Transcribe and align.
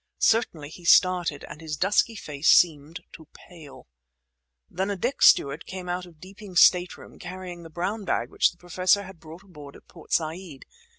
Certainly, 0.17 0.69
he 0.69 0.83
started; 0.83 1.45
and 1.47 1.61
his 1.61 1.77
dusky 1.77 2.15
face 2.15 2.49
seemed 2.49 3.01
to 3.13 3.27
pale. 3.35 3.85
Then 4.67 4.89
a 4.89 4.95
deck 4.95 5.21
steward 5.21 5.67
came 5.67 5.87
out 5.87 6.07
of 6.07 6.19
Deeping's 6.19 6.61
stateroom, 6.61 7.19
carrying 7.19 7.61
the 7.61 7.69
brown 7.69 8.03
bag 8.03 8.31
which 8.31 8.49
the 8.49 8.57
Professor 8.57 9.03
had 9.03 9.19
brought 9.19 9.43
aboard 9.43 9.75
at 9.75 9.87
Port 9.87 10.11
Said. 10.11 10.65